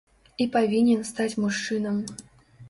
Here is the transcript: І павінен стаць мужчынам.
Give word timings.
І 0.45 0.47
павінен 0.55 1.03
стаць 1.09 1.35
мужчынам. 1.45 2.01